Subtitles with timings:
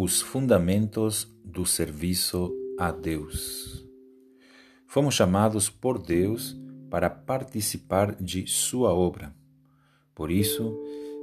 [0.00, 3.84] Os fundamentos do serviço a Deus.
[4.86, 6.56] Fomos chamados por Deus
[6.88, 9.34] para participar de Sua obra.
[10.14, 10.72] Por isso,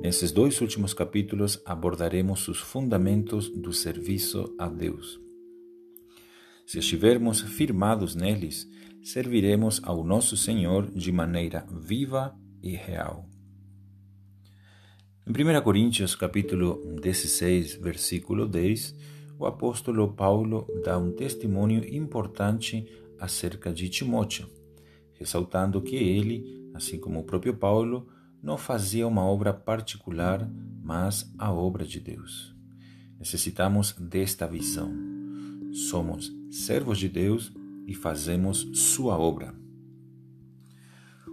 [0.00, 5.20] nesses dois últimos capítulos abordaremos os fundamentos do serviço a Deus.
[6.64, 8.70] Se estivermos firmados neles,
[9.02, 13.28] serviremos ao nosso Senhor de maneira viva e real.
[15.26, 18.96] Em 1 Coríntios capítulo 16, versículo 10,
[19.38, 22.86] o apóstolo Paulo dá um testemunho importante
[23.18, 24.48] acerca de Timóteo,
[25.12, 28.08] ressaltando que ele, assim como o próprio Paulo,
[28.42, 30.50] não fazia uma obra particular,
[30.82, 32.56] mas a obra de Deus.
[33.18, 34.90] Necessitamos desta visão.
[35.70, 37.52] Somos servos de Deus
[37.86, 39.54] e fazemos sua obra.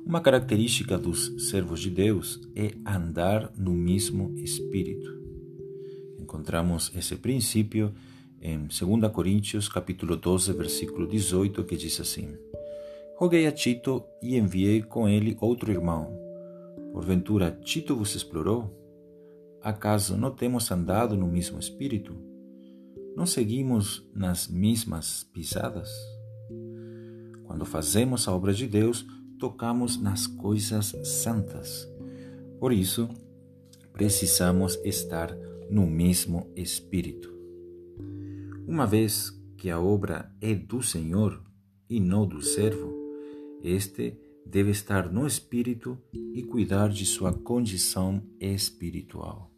[0.08, 5.20] Uma característica dos servos de Deus é andar no mesmo espírito.
[6.18, 7.94] Encontramos esse princípio
[8.42, 12.38] em 2 Coríntios capítulo 12, versículo 18, que diz assim:
[13.18, 16.18] Roguei a Tito e enviei com ele outro irmão.
[16.94, 18.74] Porventura Tito vos explorou?
[19.62, 22.16] Acaso não temos andado no mesmo espírito?
[23.14, 25.90] Não seguimos nas mesmas pisadas?
[27.44, 29.06] Quando fazemos a obra de Deus,
[29.40, 31.88] tocamos nas coisas santas.
[32.60, 33.10] Por isso,
[33.94, 35.36] precisamos estar
[35.70, 37.34] no mesmo espírito.
[38.68, 41.42] Uma vez que a obra é do Senhor
[41.90, 42.94] e não do servo,
[43.64, 49.52] este deve estar no espírito e cuidar de sua condição espiritual.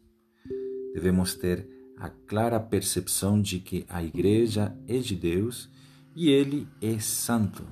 [0.94, 5.68] Devemos ter a clara percepção de que a igreja é de Deus
[6.16, 7.62] e ele é santo.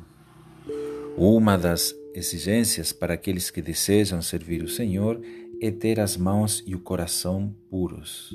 [1.20, 5.20] Uma das exigências para aqueles que desejam servir o Senhor
[5.60, 8.32] é ter as mãos e o coração puros.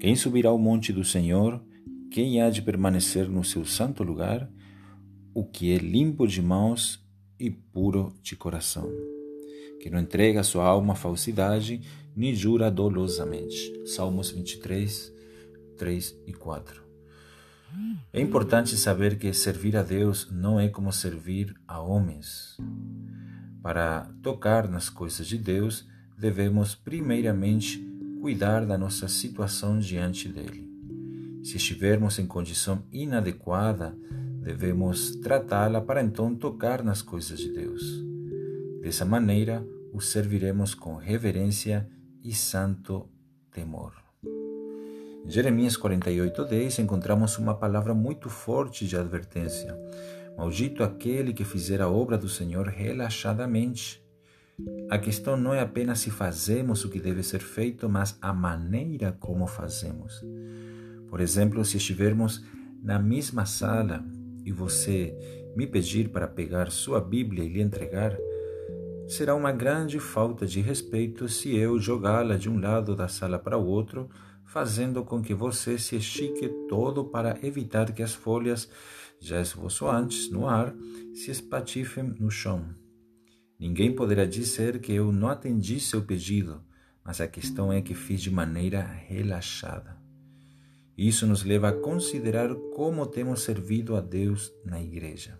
[0.00, 1.62] Quem subirá ao monte do Senhor?
[2.10, 4.50] Quem há de permanecer no seu santo lugar?
[5.34, 7.06] O que é limpo de mãos
[7.38, 8.90] e puro de coração.
[9.78, 11.82] Que não entrega sua alma à falsidade,
[12.16, 13.74] nem jura dolosamente.
[13.84, 15.12] Salmos 23,
[15.76, 16.89] 3 e 4.
[18.12, 22.56] É importante saber que servir a Deus não é como servir a homens.
[23.62, 25.86] Para tocar nas coisas de Deus,
[26.18, 27.78] devemos primeiramente
[28.20, 30.68] cuidar da nossa situação diante dele.
[31.42, 33.96] Se estivermos em condição inadequada,
[34.42, 38.04] devemos tratá-la para então tocar nas coisas de Deus.
[38.82, 41.88] Dessa maneira, o serviremos com reverência
[42.22, 43.08] e santo
[43.50, 44.09] temor.
[45.24, 49.76] Em Jeremias 48:10 encontramos uma palavra muito forte de advertência.
[50.36, 54.02] Maldito aquele que fizer a obra do Senhor relaxadamente.
[54.90, 59.16] A questão não é apenas se fazemos o que deve ser feito, mas a maneira
[59.18, 60.24] como fazemos.
[61.08, 62.44] Por exemplo, se estivermos
[62.82, 64.04] na mesma sala
[64.44, 65.14] e você
[65.56, 68.16] me pedir para pegar sua Bíblia e lhe entregar,
[69.06, 73.58] será uma grande falta de respeito se eu jogá-la de um lado da sala para
[73.58, 74.08] o outro
[74.50, 78.68] fazendo com que você se estique todo para evitar que as folhas,
[79.20, 80.74] já esvoaçantes no ar,
[81.14, 82.68] se espatifem no chão.
[83.56, 86.60] Ninguém poderá dizer que eu não atendi seu pedido,
[87.04, 89.96] mas a questão é que fiz de maneira relaxada.
[90.98, 95.38] Isso nos leva a considerar como temos servido a Deus na igreja.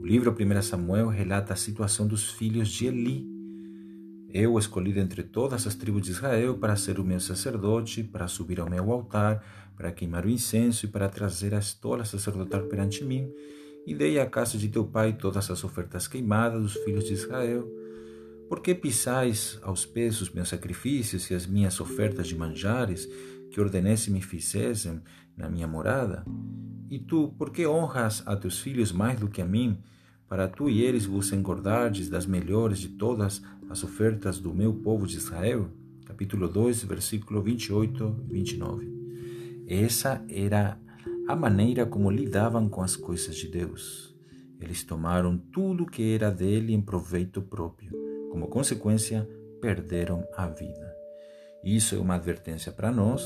[0.00, 3.37] O livro 1 Samuel relata a situação dos filhos de Eli,
[4.32, 8.60] eu escolhi dentre todas as tribos de Israel para ser o meu sacerdote, para subir
[8.60, 9.42] ao meu altar,
[9.74, 13.32] para queimar o incenso e para trazer a estola sacerdotal perante mim.
[13.86, 17.66] E dei à casa de teu pai todas as ofertas queimadas dos filhos de Israel.
[18.50, 23.08] Por que pisais aos pés os meus sacrifícios e as minhas ofertas de manjares
[23.50, 25.00] que ordenei se me fizessem
[25.36, 26.24] na minha morada?
[26.90, 29.78] E tu, por que honras a teus filhos mais do que a mim,
[30.28, 35.06] para tu e eles vos engordardes das melhores de todas as ofertas do meu povo
[35.06, 35.70] de Israel?
[36.04, 38.98] Capítulo 2, versículo 28 e 29.
[39.66, 40.78] Essa era
[41.26, 44.14] a maneira como lidavam com as coisas de Deus.
[44.60, 47.92] Eles tomaram tudo que era dele em proveito próprio.
[48.30, 49.28] Como consequência,
[49.60, 50.94] perderam a vida.
[51.64, 53.22] Isso é uma advertência para nós.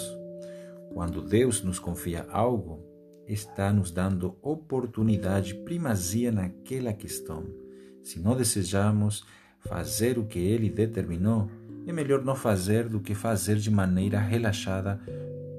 [0.92, 2.91] Quando Deus nos confia algo,
[3.26, 7.46] está nos dando oportunidade, primazia naquela questão.
[8.02, 9.24] Se não desejamos
[9.60, 11.48] fazer o que ele determinou,
[11.86, 15.00] é melhor não fazer do que fazer de maneira relaxada,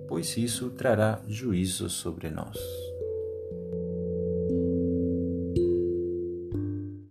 [0.07, 2.57] pois isso trará juízo sobre nós.